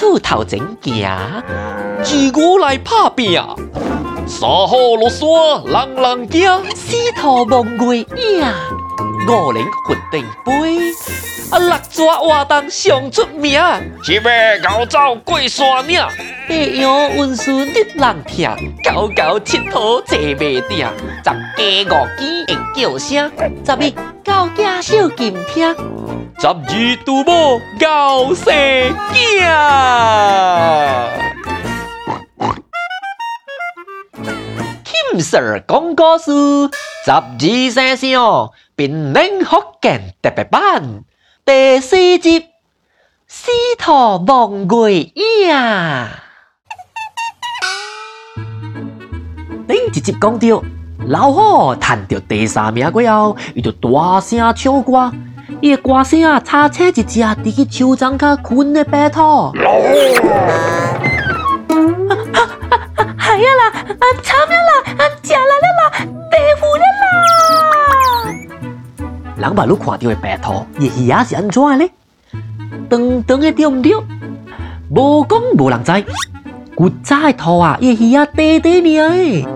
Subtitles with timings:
[0.00, 1.10] 厝头前行，
[2.02, 3.38] 自我来拍拼。
[4.26, 5.28] 三虎落山，
[5.66, 8.42] 人人惊；四兔望月影，
[9.28, 10.90] 五棱粉底飞。
[11.50, 13.60] 啊，六蛇活动上出名，
[14.02, 14.30] 七马
[14.62, 16.00] 高走过山岭，
[16.48, 18.50] 八羊运输得人听，
[18.82, 23.30] 九九七兔坐袂定，十家五鸡会叫声，
[23.66, 23.90] 十一
[24.24, 25.76] 狗仔小金听，
[26.40, 28.46] 十二拄母狗生
[29.12, 29.14] 囝。
[34.82, 36.32] 金 Sir 讲故事，
[37.04, 41.04] 十二生肖本领福建特别版。
[41.44, 42.46] 第四集，
[43.28, 45.12] 四兔忙过影。
[49.68, 50.62] 顶一集讲到，
[51.06, 55.12] 老虎赚到第三名过后，伊就大声唱歌，
[55.62, 58.34] 伊个歌声啊，差车一只啊，自己超长加
[58.72, 59.20] 的白兔。
[59.20, 59.52] 哈
[62.32, 62.46] 哈
[62.96, 63.36] 哈！
[63.36, 65.82] 啦，啊惨啊啦，啊吃啦了啦，
[66.30, 67.04] 白虎了啦。
[69.36, 71.90] 老百姓看到的白兔，伊个耳朵是安怎咧？
[72.88, 73.92] 长长的对唔对？
[74.88, 79.48] 无讲无人知，巨仔的兔啊，伊个耳朵短短只个。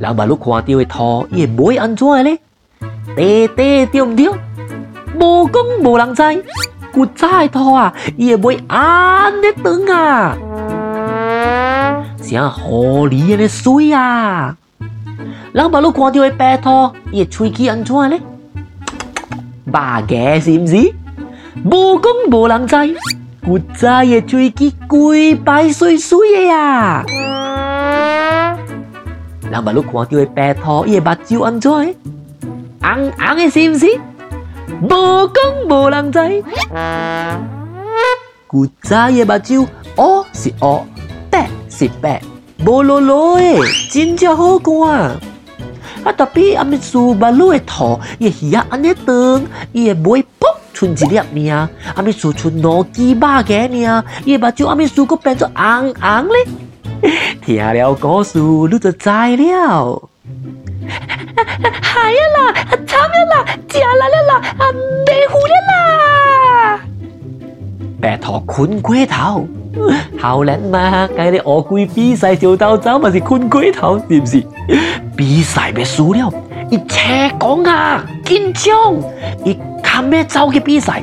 [0.00, 2.38] 老百姓看到的兔，伊个不会安怎咧？
[3.16, 4.28] 短短对唔对？
[5.18, 6.22] 无讲无人知。
[6.92, 10.36] 古早的兔啊，伊尾安尼长啊，
[12.20, 14.56] 像狐狸安尼水啊。
[15.52, 18.18] 人把路看到的白兔，伊个喙齿安怎呢？
[19.70, 20.94] 巴结是唔是？
[21.64, 22.76] 无讲无人知，
[23.44, 27.04] 古早的喙齿规排水水的呀。
[29.50, 31.94] 人把路看到的白兔，伊个目睭安怎？
[32.80, 33.86] 红红的是唔是？
[34.82, 34.88] 无
[35.28, 36.44] 讲无人知，
[38.46, 40.84] 古早的目睭乌是乌，
[41.30, 42.22] 白是白，
[42.64, 45.16] 无啰啰的，真正好看。
[46.04, 46.12] 啊！
[46.12, 49.42] 特别阿咪苏巴鲁的兔，伊耳安尼长，
[49.72, 50.26] 伊个尾噗
[50.72, 56.46] 剩一粒尔，阿咪苏剩两支巴个尔，伊个目睭阿咪苏个变做红红咧。
[57.42, 60.02] 听了故事，你就知了。
[61.38, 62.52] 系啊啦，
[62.86, 64.62] 惨了啦，食来了啦，啊，
[65.06, 66.80] 白虎了啦。
[68.00, 69.46] 白兔困过头，
[70.18, 71.08] 好难嘛！
[71.16, 74.44] 今日乌龟比赛就到走，嘛是困过头，是不是？
[75.16, 76.32] 比赛别输了，
[76.70, 76.96] 伊车
[77.40, 78.94] 讲啊，紧张，
[79.44, 81.02] 伊看咩走去比赛，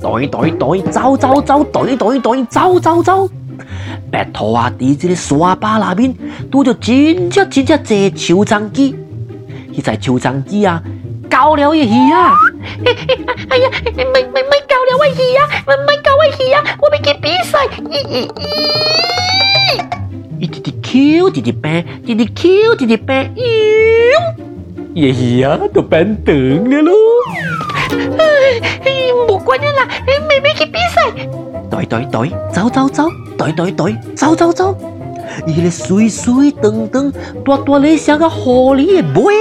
[0.00, 3.28] 对对对，走走走，对对对，走走走。
[4.10, 6.14] 白兔啊，伫这个沙巴那边，
[6.50, 8.96] 拄着真只真只只树鬃鸡，
[9.76, 10.82] 伊在树鬃鸡啊，
[11.28, 12.32] 搞了一鱼啊！
[13.50, 17.66] 哎呀，咪咪咪搞了我鱼啊，咪咪搞我鱼啊，我要去比赛。
[17.68, 19.84] 咦咦咦！
[20.40, 23.42] 一滴滴 Q，滴滴变，滴滴 Q，滴滴变，哟！
[24.94, 26.34] 爷爷啊，都变长
[26.70, 26.94] 了咯！
[28.16, 28.58] 哎，
[29.28, 31.12] 冇关系啦，妹妹去比赛。
[31.70, 34.74] 对对对，走走走，对对对，走走走。
[35.46, 37.12] 伊个水水长长，
[37.44, 39.34] 大大咧像个狐狸的尾，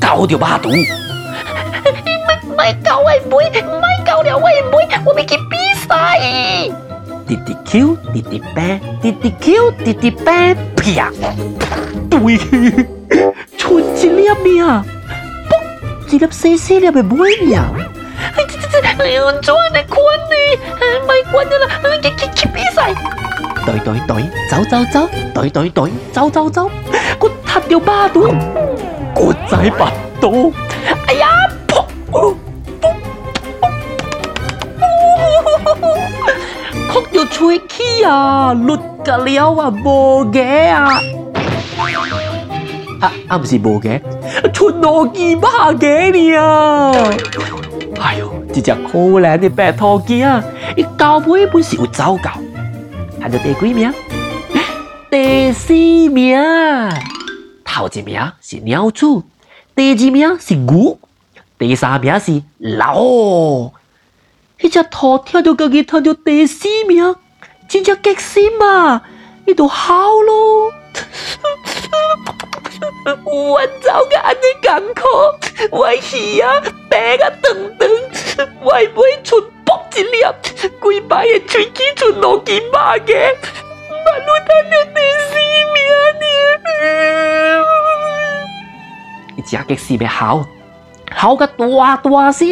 [0.00, 0.68] 搞着巴肚。
[0.70, 4.62] 唔咪搞我尾，唔咪搞了我尾，
[5.04, 5.56] 我要去比
[5.88, 6.18] 赛。
[7.26, 11.10] 滴滴 Q，滴滴白，滴滴 Q，滴滴白，啪！
[12.10, 12.36] 对，
[13.58, 14.84] 剩一粒呀，
[15.48, 17.64] 不，一粒细细粒的尾呀。
[18.36, 19.98] 哎，这这这，哎呦，做乜困
[20.30, 20.34] 呢？
[21.08, 21.64] 没关系啦，
[22.02, 22.94] 去去去比赛。
[23.66, 26.70] 对对对，走走走，对对对，走走走，
[27.18, 28.28] 我踏掉八度，
[29.16, 30.30] 我仔八刀，
[31.06, 31.28] 哎呀，
[31.66, 32.34] 噗，噗，
[32.82, 32.92] 噗，
[36.92, 41.00] 哭到吹气啊，落得了啊，无嘅啊，
[43.00, 43.98] 啊啊不是无嘅，
[44.52, 46.92] 吞落去八嘅你啊，
[47.98, 50.28] 哎呦，这只可怜的白兔精，
[50.76, 52.30] 伊交配本是有糟糕。
[53.24, 53.90] 排到第几名？
[55.10, 56.38] 第四名，
[57.64, 59.22] 头一名是鸟鼠，
[59.74, 60.98] 第二名是牛，
[61.56, 63.00] 第三名是老。
[64.60, 67.16] 一只兔听到自己听到第四名，
[67.66, 69.00] 真正激死嘛！
[69.46, 70.70] 伊就好咯。
[73.24, 75.02] 我走个安尼艰苦，
[75.70, 76.60] 我鱼啊
[76.90, 77.54] 白啊长
[78.12, 79.53] 长，我尾剩卜
[79.96, 80.18] 一粒，
[80.80, 85.32] 规排的喙齿剩两支巴个，万路听到第四
[85.72, 85.78] 名
[86.20, 86.24] 呢。
[89.36, 90.44] 伊只激死要好，
[91.12, 92.50] 好个大大声。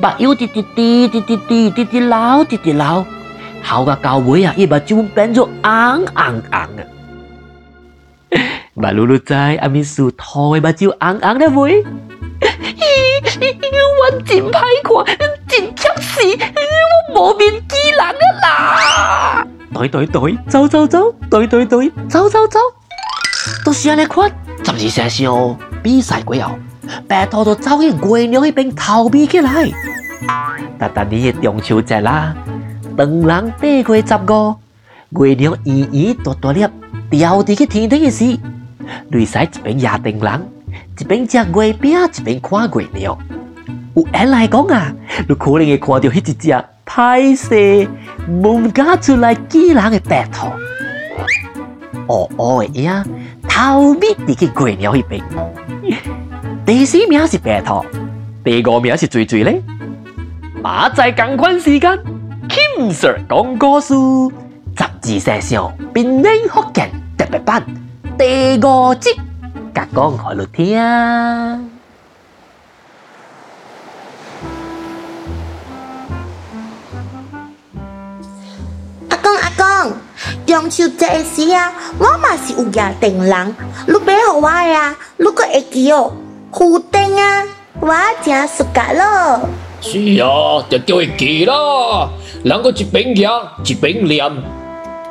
[0.00, 3.06] 目睭滴滴滴滴滴滴滴滴流滴滴流，
[3.62, 6.68] 好个到尾啊，伊目睭变做红红红啊！
[8.74, 11.82] 马露露在阿秘书头的目睭红红的喂，
[14.00, 15.27] 我真歹看，真
[19.78, 22.58] 对对对，走走走，对对对，走走走，
[23.64, 24.28] 都是安尼看，
[24.64, 26.58] 十二生肖比赛过后，
[27.06, 29.70] 白兔都走去月亮那边逃避起来。
[30.78, 32.34] 但但你嘅中秋节啦，
[32.96, 36.66] 当人八月十五，月亮圆圆大大粒，
[37.10, 38.36] 掉伫去天顶嘅时，
[39.10, 40.40] 泪洒一边野灯笼，
[40.98, 43.16] 一边吃月饼，一边看月亮。
[43.94, 44.92] 有人来讲啊，
[45.28, 46.50] 你可能会看到迄一只
[46.98, 47.88] 歹势
[48.26, 50.48] 门家出来见人嘅白兔，
[52.08, 53.04] 乌乌嘅影，
[53.48, 55.22] 逃避伫去月亮那边。
[56.66, 57.84] 第四名是白兔，
[58.42, 59.62] 第五名是水水咧。
[60.60, 61.96] 马仔同款时间
[62.48, 63.94] ，Kim Sir 讲故事，
[64.76, 67.64] 十二生肖变脸福建特别版
[68.18, 69.10] 第五集，
[69.72, 71.77] 甲讲好你听。
[80.48, 83.54] 中秋节时啊，我嘛是有野灯笼，
[83.86, 84.96] 你买给我呀？
[85.18, 86.10] 如果会记哦，
[86.50, 87.44] 负灯啊，
[87.82, 89.40] 我真熟悉咯。
[89.82, 92.08] 是啊，就叫会记啦。
[92.42, 93.30] 人个一边讲
[93.62, 94.24] 一边念，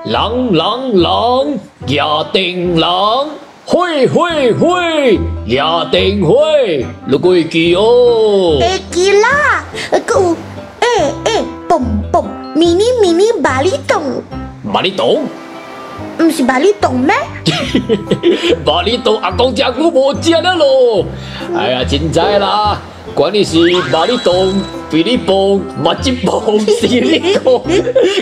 [0.05, 2.01] 人人人野
[2.33, 3.27] 灯笼，
[3.63, 5.61] 会会会野
[5.91, 8.57] 灯会，你会记哦。
[8.59, 10.35] 会记啦，个有
[10.79, 12.25] 诶诶，蹦蹦，
[12.55, 14.01] 迷你迷你巴里洞，
[14.73, 15.23] 巴里洞，
[16.19, 17.15] 唔是巴里洞咩？
[18.65, 21.05] 巴里洞阿公食久无食了咯。
[21.55, 22.79] 哎呀，真知啦。
[23.15, 23.57] 管你是
[23.91, 24.53] 马里东、
[24.91, 27.63] 比利崩、马吉崩、西里公、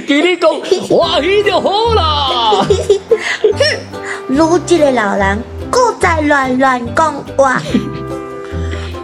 [0.07, 2.65] 吉里公，欢喜就好啦。
[2.65, 3.57] 哼，
[4.27, 7.61] 如今的老人，搁在乱乱讲话。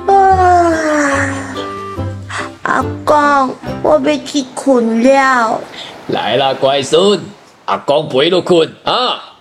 [0.07, 0.71] 啊，
[2.63, 5.59] 阿公，我要去困了。
[6.07, 7.21] 来啦，乖孙，
[7.65, 9.37] 阿公陪你困啊。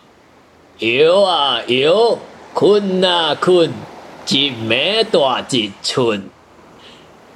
[0.78, 2.18] 摇啊摇，
[2.54, 3.72] 困啊困。
[4.28, 6.30] 一暝大一寸，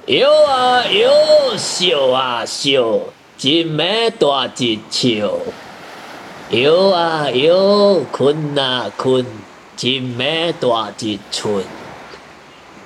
[0.05, 1.09] 摇啊摇，
[1.57, 2.99] 笑啊笑，
[3.41, 5.29] 一暝大一笑。
[6.51, 9.25] 摇啊摇，困啊困，
[9.81, 11.65] 一暝大一寸。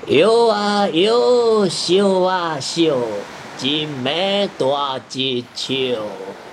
[0.08, 2.96] 摇啊摇，笑啊笑，
[3.62, 6.49] 一暝大一笑。